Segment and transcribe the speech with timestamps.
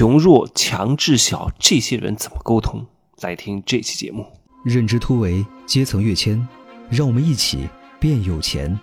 [0.00, 2.86] 穷弱、强智小这些人怎么沟通？
[3.20, 4.24] 来听这期节目。
[4.64, 6.48] 认知突围，阶层跃迁，
[6.88, 8.80] 让我们一起变有钱。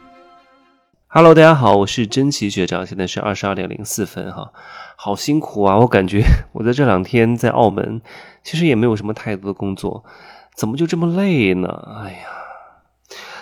[1.07, 4.53] Hello，大家好，我是真奇学长，现在是二十二点零四分哈，
[4.95, 5.77] 好辛苦啊！
[5.79, 7.99] 我感觉我在这两天在澳门，
[8.44, 10.06] 其实也没有什么太多的工作，
[10.54, 11.68] 怎么就这么累呢？
[12.04, 12.28] 哎呀，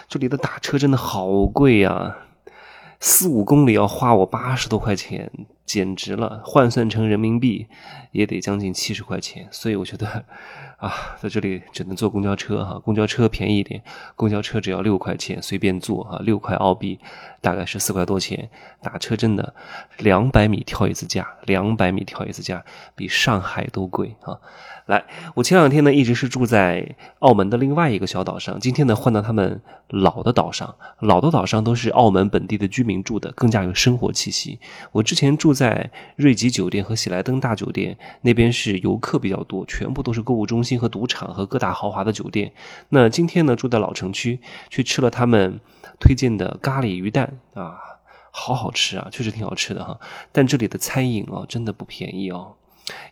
[0.08, 2.16] 这里的打车真的好贵呀，
[3.02, 5.30] 四五公里要花我八十多块钱。
[5.66, 7.68] 简直了，换算成人民币
[8.12, 10.24] 也得将近七十块钱，所以我觉得
[10.78, 13.82] 啊，在这里只能坐公交车哈，公交车便宜一点，
[14.16, 17.00] 公交车只要六块钱，随便坐啊，六块澳币
[17.42, 18.50] 大概是四块多钱。
[18.82, 19.56] 打车真的
[19.98, 22.64] 两百米跳一次价，两百米跳一次价，
[22.96, 24.38] 比上海都贵啊。
[24.86, 34.60] 来，我前两天呢一直是住在澳门的另外一个小岛上，今天呢换到他们老的岛上，老的岛上都是澳门本地的居民住的，更加有生活气息。
[34.92, 42.52] 我之前住在瑞吉酒店和喜来登大酒店那边是游客比较多，全部都是购物中心和赌场和各大豪华的酒店。
[42.90, 45.60] 那今天呢住在老城区，去吃了他们
[46.00, 47.80] 推荐的咖喱鱼蛋啊，
[48.30, 49.98] 好好吃啊，确实挺好吃的哈。
[50.32, 52.56] 但这里的餐饮哦真的不便宜哦。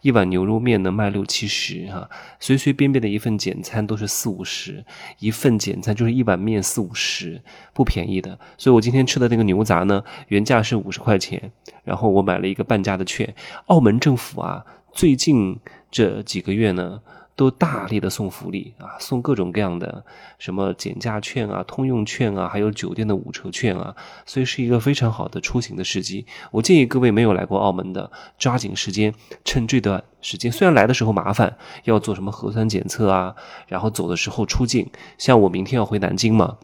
[0.02, 4.86] 一碗牛肉面能卖六七十哈，随随便便的一份简餐都是四五十，
[5.20, 7.42] 一份简餐就是一碗面四五十，
[7.74, 8.38] 不便宜的。
[8.58, 11.52] 所以我今天吃的那个牛杂呢，原价是五十块钱，
[11.84, 13.34] 然后我买了一个半价的券。
[13.68, 17.02] 澳门政府啊，最近这几个月呢。
[17.36, 20.03] 都大力的送福利啊，送各种各样的
[20.38, 26.25] 什么减价券啊、通用券啊，还有酒店的五折券啊，所以是一个非常好的出行的时机。
[26.52, 30.52] 我建议各位没有来过澳门的，抓紧时间，趁这段时间。
[30.52, 33.36] 虽然来的时候麻烦，要做什么核酸检测啊，
[33.68, 36.58] 然后走的时候出境，像我明天要回南京嘛。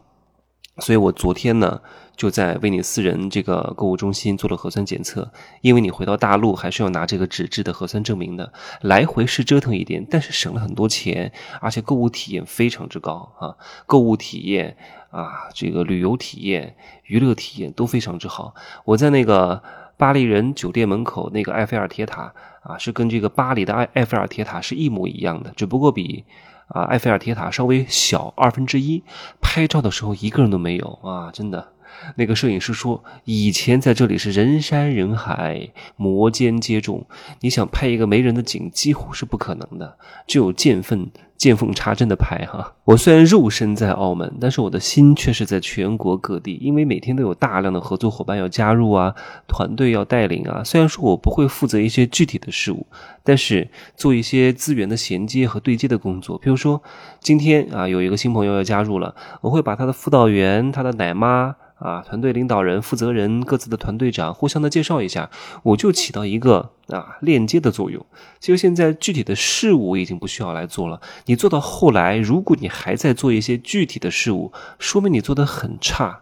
[0.80, 1.80] 所以我昨天呢，
[2.16, 5.30] 就在威尼斯人这个购物中心做了核酸检测。
[5.60, 13.54] 因为你回到大陆还是要拿这个纸质的核酸证明的，来回是折腾一点，但是省了很多钱，而且购物体验非常之高啊！
[13.86, 14.76] 购物体验
[15.10, 16.74] 啊，这个旅游体验、
[17.04, 18.54] 娱乐体验都非常之好。
[18.84, 19.62] 我在那个
[19.96, 22.32] 巴黎人酒店门口那个埃菲尔铁塔
[22.62, 26.24] 啊，是跟这个巴黎的埃埃菲尔铁塔是一模一样的，只不过比。
[26.72, 29.02] 啊，埃菲尔铁塔稍微小二分之一，
[29.52, 31.28] 拍照的时候一个人都没有啊！
[31.32, 31.72] 真的，
[32.16, 37.04] 那个摄影师说，以前在这里是人山人海，摩肩接踵，
[37.40, 39.96] 你想拍一个没人的景，几乎是不可能的，
[40.26, 41.10] 只有见缝。
[41.40, 49.14] 见缝插针的拍哈，我虽然肉身在澳门，但是我的心却是在全国各地，因为每天都有大量的合作伙伴要加入啊，
[49.48, 50.62] 团队要带领啊。
[50.62, 52.86] 虽然说我不会负责一些具体的事物，
[53.24, 56.36] 但是做一些资源的衔接和对接的工作。
[56.36, 56.82] 比如说，
[57.20, 61.56] 今天啊有一个新朋友要加入了，我会把他的辅导员、他的奶妈。
[61.80, 65.30] 啊，团队领导人、负责人、各自的团队长互相的介绍一下，
[65.62, 68.04] 我就起到一个啊链接的作用。
[68.38, 71.00] 其实现在具体的事务已经不需要来做了。
[71.24, 76.20] 你做到后来，如果你还在做一些具体的事务，说明你做的很差。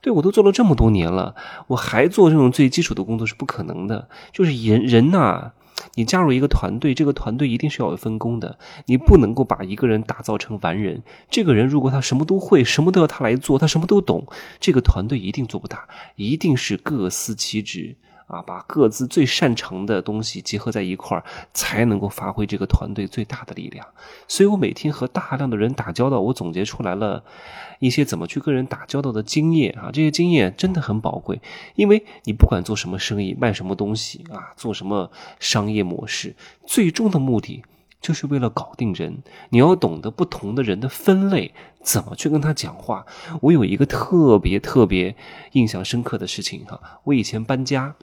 [0.00, 1.34] 对我都做了这么多年了，
[1.66, 4.08] 我还做这种最基础的工作是不可能的。
[4.32, 5.50] 就是人人呐。
[5.94, 8.58] 你加入一个团队，这个团队一定是要有分工的。
[8.86, 11.02] 你不能够把一个人打造成完人。
[11.30, 14.26] 这个人如果他什么都会，什么都要他来做，他什么都懂，
[14.58, 15.88] 这个团队一定做不大。
[16.16, 17.96] 一定是各司其职
[18.30, 23.86] 啊，把各自最擅长的东西结合在一块儿，才能够发挥这个团队最大的力量。
[24.28, 27.24] 所以我每天和大量的人打交道，我总结出来了。
[27.80, 31.40] 一些怎么去跟人打交道的经验啊，这些经验真的很宝贵。
[31.76, 36.36] 因为你不管做什么生意、卖什么东西啊，做什么商业模式，
[36.66, 37.64] 最终的目的
[37.98, 39.22] 就是为了搞定人。
[39.48, 43.06] 你要懂得不同的人的分类，怎么去跟他讲话。
[43.40, 45.16] 我有一个特别特别
[45.52, 47.94] 印象深刻的事情哈，我以前搬家，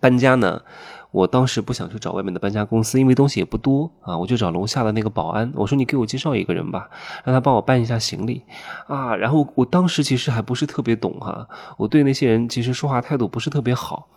[0.00, 0.62] 搬家呢。
[1.10, 6.88] 我当时不想去找外面的搬家公司，因为东西也不多啊，我就找楼下的那个保安，我说你给我介绍一个人吧，
[7.22, 8.42] 让他帮我搬一下行李
[8.86, 9.14] 啊。
[9.14, 14.08] 然后我当时其实还不是特别懂哈，我对那些人其实说话态度不是特别好。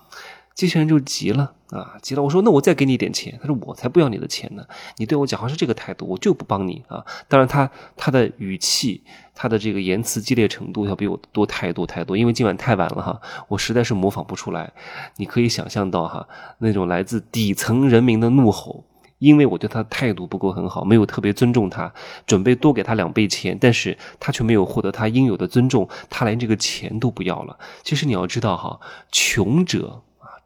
[0.55, 2.23] 机器人就急了啊，急了！
[2.23, 4.63] 我说那我再给你点钱，他说我才不要你的钱呢！
[4.95, 7.05] 你对我讲话是这个态度，我就不帮你啊！
[7.27, 9.03] 当然他他的语气，
[9.33, 13.19] 他的这个言辞激烈程度要比我多太多太多，因为今晚太晚了哈，
[13.49, 14.71] 我实在是模仿不出来。
[15.17, 16.25] 你可以想象到哈，
[16.59, 18.85] 那种来自底层人民的怒吼，
[19.17, 21.93] 因为我对他态度不够很好，没有特别尊重他，
[22.25, 27.59] 准备多给他两倍钱，但是他却没有获得他应有的尊重，他连这个钱都不要了。
[27.83, 28.79] 其实你要知道哈，
[29.11, 30.03] 穷者。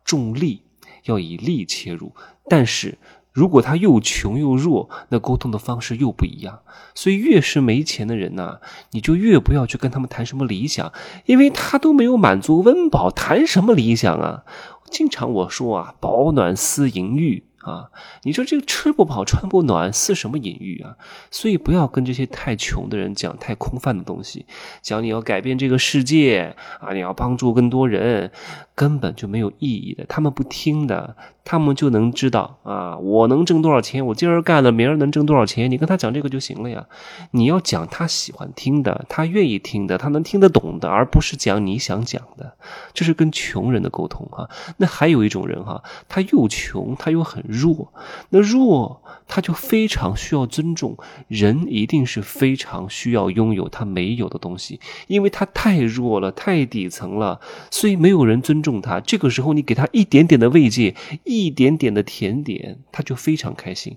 [0.10, 0.64] 重利
[1.04, 2.14] 要以利切入，
[2.48, 2.98] 但是
[3.32, 6.62] 如果他又穷又弱，那沟通的方式又不一样。
[6.96, 8.60] 所以越是没钱的人呐，
[8.90, 10.92] 你就越不要去跟他们谈什么理想，
[11.28, 14.46] 因为他都没有满足温饱，谈什么理想啊？
[14.90, 17.90] 经常我说啊，保暖思淫欲啊！
[18.24, 20.96] 你说这个吃不饱穿不暖是什么隐喻啊？
[21.32, 24.46] 所以不要跟这些太穷的人讲太空泛的东西，
[24.82, 28.32] 讲你要改变这个世界啊，你要帮助更多人，
[28.76, 30.06] 根本就没有意义的。
[30.06, 31.16] 他们不听的，
[31.50, 35.72] 他们就能知道啊，我能挣多少钱，我今儿干了，明儿能挣多少钱。
[35.72, 36.86] 你跟他讲这个就行了呀。
[37.32, 42.54] 你要讲他喜欢听的，他愿意听的，他能听得懂的，而不是讲你想讲的。
[42.94, 44.48] 这是跟穷人的沟通哈。
[44.78, 47.44] 那还有一种人哈，他又穷，他又很。
[47.48, 47.92] 弱，
[48.30, 50.98] 那弱他就非常需要尊重。
[51.30, 57.40] 人一定是非常需要拥有他没有的东西，因为他太弱了，太底层了，
[57.72, 59.00] 所以没有人尊重他。
[59.00, 63.96] 这个时候，你给他一点点的慰藉，一点点的甜点，他就非常开心。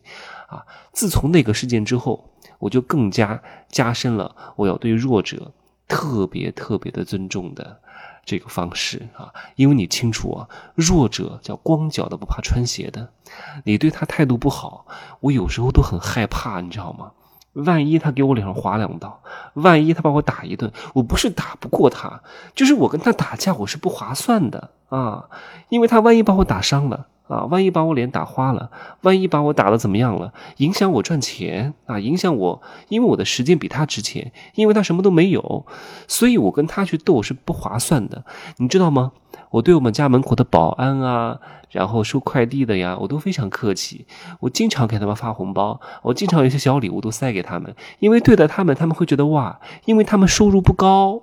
[0.49, 0.67] 啊！
[0.93, 5.55] 自从那个事件之后，我就更加加深了我要对弱者
[5.89, 7.81] 特别特别的尊重的。
[8.25, 13.09] 这个方式啊，因为你清楚啊，弱者叫光脚的不怕穿鞋的，
[13.65, 14.87] 你对他态度不好，
[15.21, 17.13] 我有时候都很害怕，你知道吗？
[17.55, 19.21] 万一他给我脸上划两刀，
[19.55, 22.23] 万一他把我打一顿，我不是打不过他，
[22.55, 25.29] 就是我跟他打架我是不划算的啊，
[25.69, 27.09] 因为他万一把我打伤了。
[27.29, 28.71] 啊，万一把我脸打花了，
[29.03, 35.67] 万一把我打的怎么样了，影响我赚钱啊，影响我，因为我的时间比他值钱，因为他什么都没有，
[36.07, 38.25] 所以我跟他去斗是不划算的，
[38.59, 39.13] 你知道吗？
[39.51, 41.39] 我对我们家门口的保安啊，
[41.71, 44.07] 然后收快递的呀，我都非常客气，
[44.41, 51.23] 我经常给他们发红包，我经常有些小礼物都塞给他们，因为对待他们，他们会觉得哇，因为他们收入不高。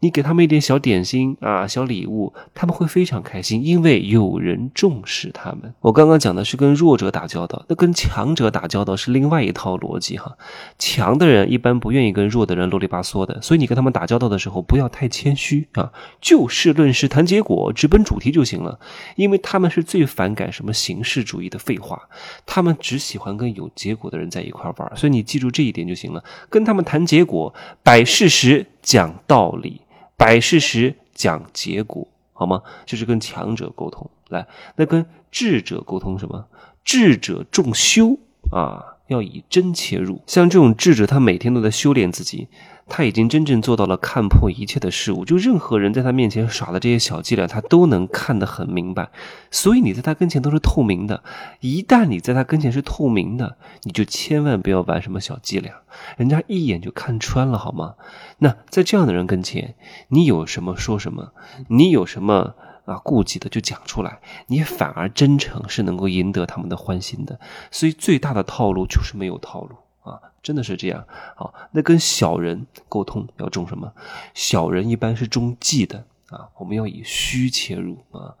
[0.00, 5.72] 你给他们一点小点心啊，小礼物，他们会非常开心，因为有人重视他们。
[5.80, 10.36] 我刚刚讲的是跟弱者打交道，那跟强者打交道是另外一套逻辑哈。
[10.78, 18.78] 强的人一般不愿意跟弱的人啰里吧嗦的，所以你跟他们打交道的时候不要太谦虚啊，就事论事谈结果，果直奔主题就行了。
[19.14, 22.08] 因为他们是最反感什么形式主义的废话，
[22.44, 26.24] 他们只喜欢跟有结果的人在一块玩，所以你记住这一点就行了。
[26.50, 29.80] 跟他们谈结果，摆事实，讲道理。
[30.16, 32.62] 摆事实讲结果，好吗？
[32.84, 34.10] 就是跟强者沟通。
[34.28, 36.46] 来，那跟智者沟通什么？
[36.84, 38.18] 智者重修
[38.50, 38.92] 啊。
[39.08, 42.48] 要以真切入，像这种智者，他每天都在修炼自己，
[42.88, 45.24] 他已经真正做到了看破一切的事物。
[45.24, 49.10] 就任何人在他面前耍的这些小伎俩，他都能看得很明白。
[49.50, 51.22] 所以你在他跟前都是透明的。
[51.60, 55.72] 一旦你在他跟前是透明的，你就千万不要玩什么小伎俩，
[56.16, 57.94] 人家一眼就看穿了，好吗？
[58.38, 59.74] 那在这样的人跟前，
[60.08, 61.32] 你有什么说什么，
[61.68, 62.54] 你有什么？
[62.86, 67.40] 啊，顾忌的就讲出来，你反而真诚是能够赢得他们的欢心的。
[67.72, 69.74] 所以最大的套路就是没有套路
[70.06, 71.04] 啊，真的是这样。
[71.34, 73.92] 好，那跟小人沟通要重什么？
[74.32, 78.34] 小人一般是重计的啊，我们要以虚切入啊。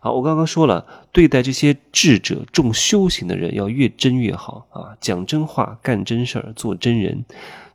[0.00, 7.24] 好，我刚刚说了，对待这些智者、重修行的人，要越真越好啊，讲真话，干真事儿，做真人。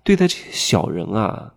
[0.04, 1.54] 对待这些小人啊，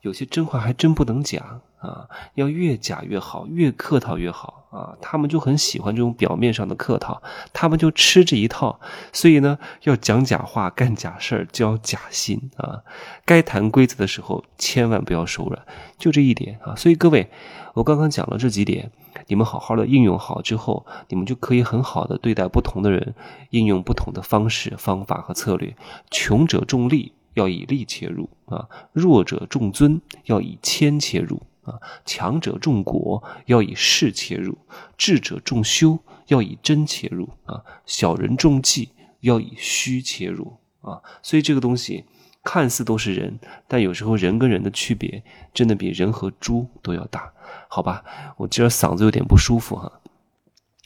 [0.00, 1.60] 有些真话还真不能讲。
[1.84, 4.96] 啊，要越假越好，越客套越好啊！
[5.02, 7.22] 他们就很喜欢这种表面上的客套，
[7.52, 8.80] 他们就吃这一套。
[9.12, 12.82] 所以呢，要讲假话、干假事儿、交假心啊！
[13.26, 15.62] 该谈规则的时候，千万不要手软，
[15.98, 16.74] 就这一点啊！
[16.74, 17.28] 所以各位，
[17.74, 18.90] 我刚刚讲了这几点，
[19.26, 23.14] 你们好好的应用好之后，你们就可以很好的对待不同的人，
[23.50, 25.76] 应用不同的方式、方法和策略。
[26.10, 31.42] 穷者重利，要以利切入啊；弱者重尊，要以谦切入。
[31.64, 34.54] 啊，强者重果，要以势切入；
[34.96, 38.90] 智者重修，要以真切入；啊，小人重计，
[39.20, 40.58] 要以虚切入。
[40.82, 42.04] 啊，所以这个东西
[42.42, 45.22] 看似都是人，但有时候人跟人的区别，
[45.54, 47.32] 真的比人和猪都要大，
[47.68, 48.04] 好吧？
[48.36, 49.90] 我今儿嗓子有点不舒服哈，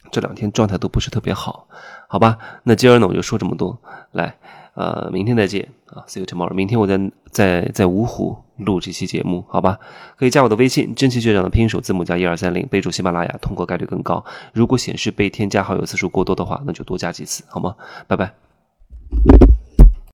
[0.09, 1.67] 这两天状态都不是特别好，
[2.07, 2.39] 好吧？
[2.63, 3.81] 那今儿呢，我就说这么多，
[4.13, 4.37] 来。
[4.79, 6.53] 呃，明天再见啊，See you tomorrow。
[6.53, 6.97] 明天我在
[7.31, 9.77] 在在芜湖录这期节目，好吧？
[10.15, 14.23] 可以加我的微信，真奇学长的拼音首字母加一二三零，备注喜马拉雅，通过概率更高。
[14.53, 17.75] 如果显示被添加好友次数过多的话，那就多加几次，好吗？
[18.07, 18.33] 拜拜。